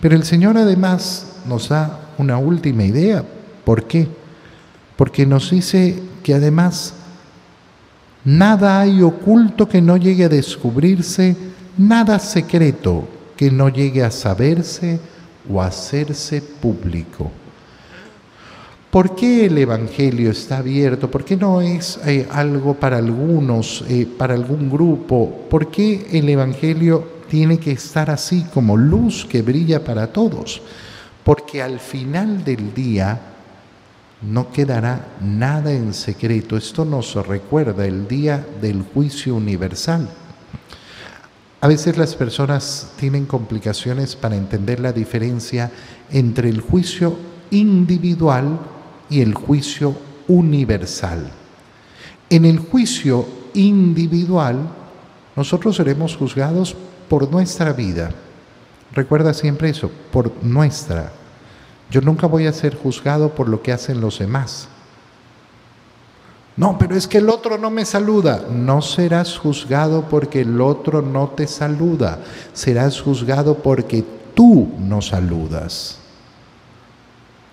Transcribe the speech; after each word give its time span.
Pero 0.00 0.16
el 0.16 0.24
Señor 0.24 0.56
además 0.56 1.26
nos 1.46 1.68
da 1.68 2.00
una 2.18 2.38
última 2.38 2.84
idea. 2.84 3.24
¿Por 3.64 3.84
qué? 3.84 4.08
Porque 4.96 5.26
nos 5.26 5.50
dice 5.50 5.98
que 6.22 6.34
además 6.34 6.94
nada 8.24 8.80
hay 8.80 9.02
oculto 9.02 9.68
que 9.68 9.80
no 9.80 9.96
llegue 9.96 10.24
a 10.24 10.28
descubrirse, 10.28 11.36
nada 11.76 12.18
secreto 12.18 13.08
que 13.36 13.50
no 13.50 13.68
llegue 13.68 14.02
a 14.02 14.10
saberse 14.10 15.00
o 15.50 15.60
a 15.62 15.66
hacerse 15.66 16.42
público. 16.42 17.30
¿Por 18.90 19.14
qué 19.14 19.46
el 19.46 19.56
Evangelio 19.56 20.32
está 20.32 20.58
abierto? 20.58 21.10
¿Por 21.10 21.24
qué 21.24 21.36
no 21.36 21.60
es 21.60 22.00
eh, 22.06 22.26
algo 22.30 22.74
para 22.74 22.98
algunos, 22.98 23.84
eh, 23.88 24.06
para 24.18 24.34
algún 24.34 24.68
grupo? 24.68 25.46
¿Por 25.48 25.70
qué 25.70 26.08
el 26.12 26.28
Evangelio 26.28 27.19
tiene 27.30 27.58
que 27.58 27.70
estar 27.70 28.10
así 28.10 28.44
como 28.52 28.76
luz 28.76 29.24
que 29.24 29.40
brilla 29.40 29.82
para 29.84 30.12
todos? 30.12 30.60
Porque 31.24 31.62
al 31.62 31.78
final 31.78 32.44
del 32.44 32.74
día 32.74 33.20
no 34.20 34.50
quedará 34.50 35.06
nada 35.22 35.72
en 35.72 35.94
secreto. 35.94 36.56
Esto 36.56 36.84
nos 36.84 37.14
recuerda 37.26 37.86
el 37.86 38.08
día 38.08 38.44
del 38.60 38.82
juicio 38.82 39.36
universal. 39.36 40.08
A 41.60 41.68
veces 41.68 41.96
las 41.96 42.16
personas 42.16 42.90
tienen 42.98 43.26
complicaciones 43.26 44.16
para 44.16 44.36
entender 44.36 44.80
la 44.80 44.92
diferencia 44.92 45.70
entre 46.10 46.48
el 46.48 46.60
juicio 46.60 47.16
individual 47.50 48.58
y 49.08 49.20
el 49.20 49.34
juicio 49.34 49.94
universal. 50.26 51.30
En 52.28 52.44
el 52.44 52.58
juicio 52.58 53.26
individual, 53.54 54.68
nosotros 55.36 55.76
seremos 55.76 56.16
juzgados 56.16 56.76
por 57.10 57.28
nuestra 57.28 57.72
vida. 57.72 58.12
Recuerda 58.92 59.34
siempre 59.34 59.68
eso, 59.68 59.90
por 60.12 60.32
nuestra. 60.44 61.10
Yo 61.90 62.00
nunca 62.00 62.28
voy 62.28 62.46
a 62.46 62.52
ser 62.52 62.76
juzgado 62.76 63.34
por 63.34 63.48
lo 63.48 63.60
que 63.60 63.72
hacen 63.72 64.00
los 64.00 64.20
demás. 64.20 64.68
No, 66.56 66.78
pero 66.78 66.94
es 66.94 67.08
que 67.08 67.18
el 67.18 67.28
otro 67.28 67.58
no 67.58 67.68
me 67.68 67.84
saluda. 67.84 68.44
No 68.48 68.80
serás 68.80 69.36
juzgado 69.36 70.08
porque 70.08 70.42
el 70.42 70.60
otro 70.60 71.02
no 71.02 71.30
te 71.30 71.48
saluda. 71.48 72.20
Serás 72.52 73.00
juzgado 73.00 73.56
porque 73.56 74.04
tú 74.34 74.68
no 74.78 75.02
saludas. 75.02 75.98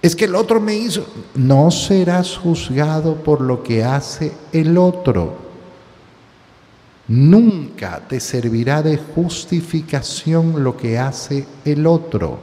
Es 0.04 0.16
que 0.16 0.26
el 0.26 0.36
otro 0.36 0.62
me 0.62 0.76
hizo. 0.76 1.08
No 1.34 1.72
serás 1.72 2.38
juzgado 2.38 3.16
por 3.16 3.42
lo 3.42 3.64
que 3.64 3.84
hace 3.84 4.34
el 4.52 4.78
otro. 4.78 5.47
Nunca 7.08 8.02
te 8.08 8.20
servirá 8.20 8.82
de 8.82 8.98
justificación 8.98 10.64
lo 10.64 10.76
que 10.76 10.98
hace 10.98 11.46
el 11.64 11.86
otro. 11.88 12.40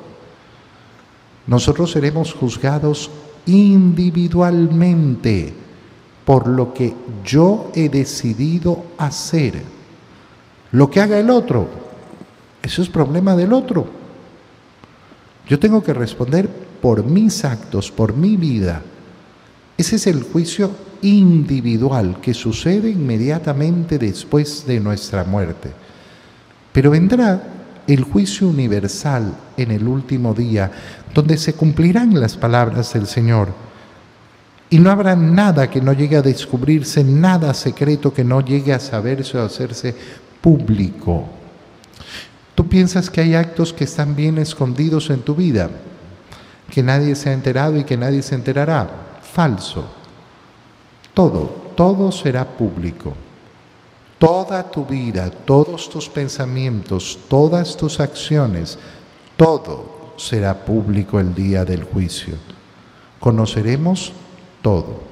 Nosotros 1.46 1.90
seremos 1.90 2.32
juzgados 2.32 3.10
individualmente 3.46 5.52
por 6.24 6.48
lo 6.48 6.72
que 6.72 6.94
yo 7.24 7.70
he 7.74 7.90
decidido 7.90 8.84
hacer. 8.96 9.60
Lo 10.72 10.90
que 10.90 11.00
haga 11.00 11.18
el 11.18 11.28
otro, 11.28 11.68
eso 12.62 12.80
es 12.80 12.88
problema 12.88 13.36
del 13.36 13.52
otro. 13.52 13.86
Yo 15.46 15.58
tengo 15.58 15.82
que 15.82 15.92
responder 15.92 16.48
por 16.80 17.04
mis 17.04 17.44
actos, 17.44 17.90
por 17.90 18.14
mi 18.14 18.38
vida. 18.38 18.80
Ese 19.77 19.97
es 19.97 20.06
el 20.06 20.22
juicio 20.22 20.70
individual 21.03 22.20
que 22.20 22.34
sucede 22.34 22.91
inmediatamente 22.91 23.98
después 23.98 24.67
de 24.67 24.80
nuestra 24.80 25.25
muerte. 25.25 25.70
Pero 26.72 26.91
vendrá 26.91 27.42
el 27.86 28.02
juicio 28.02 28.48
universal 28.48 29.34
en 29.56 29.70
el 29.70 29.86
último 29.86 30.33
día, 30.33 30.70
donde 31.12 31.36
se 31.36 31.52
cumplirán 31.52 32.19
las 32.19 32.36
palabras 32.36 32.92
del 32.92 33.06
Señor 33.06 33.64
y 34.75 34.78
no 34.80 34.91
habrá 34.91 35.14
nada 35.14 35.70
que 35.70 35.80
no 35.80 35.92
llegue 35.92 36.17
a 36.17 36.22
descubrirse, 36.22 37.05
nada 37.05 37.55
secreto 37.55 38.13
que 38.13 38.24
no 38.24 38.40
llegue 38.40 38.73
a 38.73 38.80
saberse 38.80 39.39
o 39.39 39.45
hacerse 39.45 39.95
público. 40.40 41.29
Tú 42.57 42.68
piensas 42.68 43.08
que 43.08 43.20
hay 43.20 43.36
actos 43.36 43.73
que 43.73 43.84
están 43.84 44.17
bien 44.17 44.36
escondidos 44.36 45.11
en 45.11 45.20
tu 45.20 45.36
vida, 45.36 45.70
que 46.73 46.83
nadie 46.83 47.14
se 47.14 47.30
ha 47.30 47.34
enterado 47.34 47.79
y 47.79 47.84
que 47.84 47.96
nadie 47.96 48.20
se 48.23 48.34
enterará. 48.34 48.90
Falso. 49.34 49.84
Todo, 51.12 51.72
todo 51.74 52.12
será 52.12 52.45
público. 52.46 53.12
Toda 54.17 54.62
tu 54.70 54.86
vida, 54.86 55.28
todos 55.28 55.90
tus 55.90 56.08
pensamientos, 56.08 57.18
todas 57.28 57.77
tus 57.77 57.98
acciones, 57.98 58.78
todo 59.36 60.14
será 60.17 60.64
público 60.64 61.18
el 61.18 61.34
día 61.34 61.64
del 61.64 61.83
juicio. 61.83 62.36
Conoceremos 63.18 64.12
todo. 64.62 65.02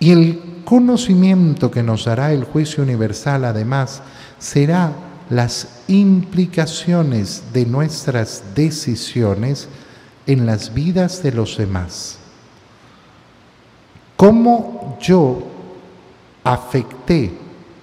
Y 0.00 0.10
el 0.10 0.62
conocimiento 0.64 1.70
que 1.70 1.84
nos 1.84 2.06
dará 2.06 2.32
el 2.32 2.42
juicio 2.42 2.82
universal, 2.82 3.44
además, 3.44 4.02
será 4.40 4.92
las 5.30 5.82
implicaciones 5.86 7.44
de 7.52 7.66
nuestras 7.66 8.42
decisiones 8.56 9.68
en 10.26 10.44
las 10.44 10.74
vidas 10.74 11.22
de 11.22 11.30
los 11.30 11.56
demás. 11.56 12.19
¿Cómo 14.20 14.98
yo 15.00 15.42
afecté 16.44 17.32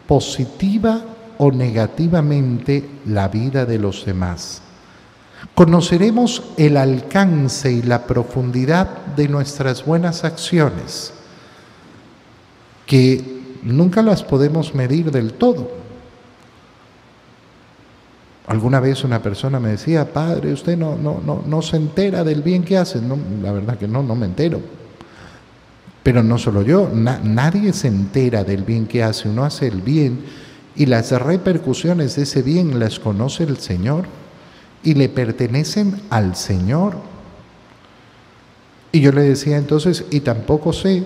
positiva 0.06 1.02
o 1.40 1.52
negativamente 1.52 2.88
la 3.08 3.28
vida 3.28 3.66
de 3.66 3.80
los 3.80 4.06
demás? 4.06 4.62
conoceremos 5.54 6.44
el 6.58 6.78
alcance 6.78 7.72
y 7.72 7.82
la 7.82 8.06
profundidad 8.06 9.08
de 9.16 9.28
nuestras 9.28 9.86
buenas 9.86 10.24
acciones, 10.24 11.14
que 12.86 13.24
nunca 13.64 14.02
las 14.02 14.24
podemos 14.24 14.74
medir 14.74 15.12
del 15.12 15.34
todo. 15.34 15.72
Alguna 18.48 18.80
vez 18.80 19.04
una 19.04 19.22
persona 19.22 19.60
me 19.60 19.70
decía, 19.70 20.14
padre, 20.14 20.54
usted 20.54 20.78
no, 20.78 20.96
no, 20.96 21.20
no, 21.26 21.44
no 21.46 21.62
se 21.62 21.76
entera 21.76 22.24
del 22.24 22.42
bien 22.42 22.64
que 22.64 22.78
hace. 22.78 23.02
No, 23.02 23.18
la 23.42 23.52
verdad 23.52 23.78
que 23.78 23.88
no, 23.88 24.02
no 24.04 24.16
me 24.16 24.26
entero. 24.26 24.62
Pero 26.08 26.24
no 26.24 26.38
solo 26.38 26.62
yo, 26.62 26.90
nadie 26.94 27.74
se 27.74 27.90
entera 27.90 28.46
del 28.46 28.64
bien 28.64 28.88
que 28.88 29.04
hace. 29.04 29.28
Uno 29.28 29.44
hace 29.44 29.68
el 29.68 29.82
bien 29.82 30.22
y 30.74 30.86
las 30.86 31.12
repercusiones 31.12 32.16
de 32.16 32.24
ese 32.24 32.44
bien 32.44 32.80
las 32.80 32.98
conoce 32.98 33.44
el 33.44 33.58
Señor 33.58 34.06
y 34.84 34.94
le 34.94 35.10
pertenecen 35.10 36.00
al 36.10 36.38
Señor. 36.38 36.96
Y 38.94 39.02
yo 39.02 39.12
le 39.12 39.24
decía 39.24 39.58
entonces, 39.58 40.06
y 40.10 40.22
tampoco 40.22 40.72
sé 40.72 41.06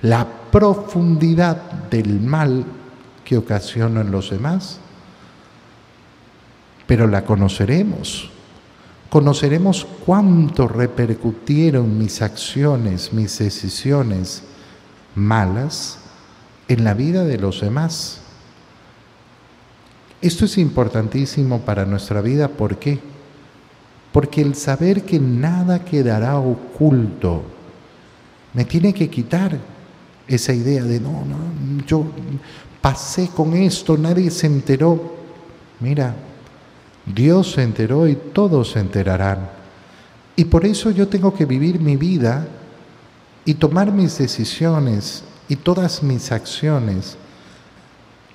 la 0.00 0.26
profundidad 0.50 1.60
del 1.90 2.18
mal 2.18 2.64
que 3.26 3.36
ocasiona 3.36 4.00
en 4.00 4.10
los 4.10 4.30
demás, 4.30 4.78
pero 6.86 7.06
la 7.06 7.22
conoceremos. 7.26 8.30
Conoceremos 9.10 9.86
cuánto 10.04 10.68
repercutieron 10.68 11.96
mis 11.98 12.20
acciones, 12.20 13.12
mis 13.12 13.38
decisiones 13.38 14.42
malas 15.14 15.98
en 16.68 16.84
la 16.84 16.94
vida 16.94 17.24
de 17.24 17.38
los 17.38 17.62
demás. 17.62 18.20
Esto 20.20 20.44
es 20.44 20.58
importantísimo 20.58 21.60
para 21.60 21.86
nuestra 21.86 22.20
vida, 22.20 22.48
¿por 22.48 22.76
qué? 22.76 22.98
Porque 24.12 24.42
el 24.42 24.54
saber 24.54 25.04
que 25.04 25.18
nada 25.18 25.84
quedará 25.84 26.38
oculto 26.38 27.42
me 28.52 28.64
tiene 28.64 28.92
que 28.92 29.08
quitar 29.08 29.58
esa 30.26 30.52
idea 30.52 30.82
de 30.82 31.00
no, 31.00 31.24
no, 31.24 31.84
yo 31.86 32.04
pasé 32.80 33.28
con 33.28 33.54
esto, 33.54 33.96
nadie 33.96 34.30
se 34.30 34.46
enteró. 34.46 35.16
Mira, 35.80 36.14
Dios 37.14 37.52
se 37.52 37.62
enteró 37.62 38.06
y 38.06 38.14
todos 38.14 38.72
se 38.72 38.80
enterarán. 38.80 39.50
Y 40.36 40.44
por 40.44 40.64
eso 40.64 40.90
yo 40.90 41.08
tengo 41.08 41.34
que 41.34 41.46
vivir 41.46 41.80
mi 41.80 41.96
vida 41.96 42.46
y 43.44 43.54
tomar 43.54 43.92
mis 43.92 44.18
decisiones 44.18 45.24
y 45.48 45.56
todas 45.56 46.02
mis 46.02 46.30
acciones 46.30 47.16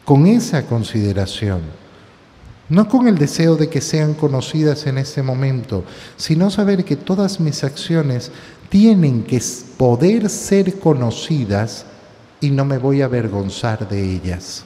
con 0.04 0.26
esa 0.26 0.66
consideración, 0.66 1.62
no 2.68 2.90
con 2.90 3.08
el 3.08 3.18
deseo 3.18 3.56
de 3.56 3.70
que 3.70 3.80
sean 3.80 4.16
conocidas 4.16 4.86
en 4.88 4.98
este 4.98 5.22
momento, 5.22 5.86
sino 6.18 6.50
saber 6.50 6.84
que 6.84 6.96
todas 6.96 7.40
mis 7.40 7.64
acciones 7.64 8.32
tienen 8.70 9.24
que 9.24 9.42
poder 9.78 10.30
ser 10.30 10.80
conocidas 10.80 11.86
y 12.42 12.50
no 12.50 12.66
me 12.66 12.78
voy 12.80 13.02
a 13.02 13.06
avergonzar 13.06 13.88
de 13.88 14.16
ellas. 14.16 14.66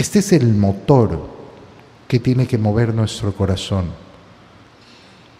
Este 0.00 0.20
es 0.20 0.32
el 0.32 0.54
motor 0.54 1.20
que 2.08 2.18
tiene 2.18 2.46
que 2.46 2.56
mover 2.56 2.94
nuestro 2.94 3.34
corazón. 3.34 3.84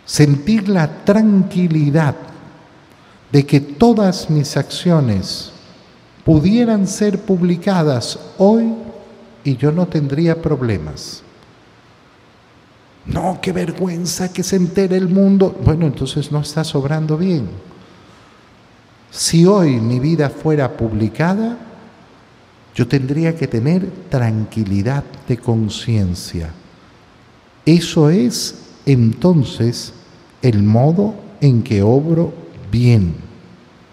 Sentir 0.04 0.68
la 0.68 1.02
tranquilidad 1.02 2.14
de 3.32 3.46
que 3.46 3.60
todas 3.60 4.28
mis 4.28 4.58
acciones 4.58 5.50
pudieran 6.26 6.86
ser 6.86 7.20
publicadas 7.20 8.18
hoy 8.36 8.74
y 9.44 9.56
yo 9.56 9.72
no 9.72 9.88
tendría 9.88 10.42
problemas. 10.42 11.22
No, 13.06 13.38
qué 13.40 13.52
vergüenza 13.52 14.30
que 14.30 14.42
se 14.42 14.56
entere 14.56 14.98
el 14.98 15.08
mundo. 15.08 15.58
Bueno, 15.64 15.86
entonces 15.86 16.30
no 16.30 16.40
está 16.40 16.64
sobrando 16.64 17.16
bien. 17.16 17.48
Si 19.10 19.46
hoy 19.46 19.80
mi 19.80 19.98
vida 19.98 20.28
fuera 20.28 20.76
publicada, 20.76 21.56
yo 22.74 22.86
tendría 22.86 23.36
que 23.36 23.46
tener 23.46 23.88
tranquilidad 24.08 25.04
de 25.28 25.36
conciencia. 25.36 26.50
Eso 27.66 28.10
es 28.10 28.54
entonces 28.86 29.92
el 30.42 30.62
modo 30.62 31.14
en 31.40 31.62
que 31.62 31.82
obro 31.82 32.32
bien. 32.70 33.29